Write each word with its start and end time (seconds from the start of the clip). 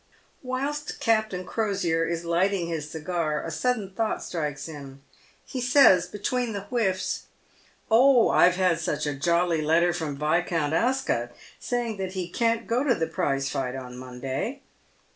Whilst 0.41 0.99
Captain 0.99 1.45
Crosier 1.45 2.05
is 2.05 2.25
lighting 2.25 2.65
his 2.65 2.89
cigar, 2.89 3.43
a 3.45 3.51
sudden 3.51 3.91
thought 3.93 4.23
strikes 4.23 4.65
him. 4.65 5.03
He 5.45 5.61
says 5.61 6.07
between 6.07 6.53
the 6.53 6.63
whiffs," 6.71 7.27
Oh, 7.91 8.29
I've 8.31 8.55
had 8.55 8.79
such 8.79 9.05
a 9.05 9.13
jolly 9.13 9.61
letter 9.61 9.93
from 9.93 10.17
Viscount 10.17 10.73
Ascot, 10.73 11.33
saying 11.59 11.97
that 11.97 12.13
he 12.13 12.27
can't 12.27 12.65
go 12.65 12.83
to 12.83 12.95
the 12.95 13.05
prize 13.05 13.51
fight 13.51 13.75
on 13.75 13.95
Monday." 13.95 14.63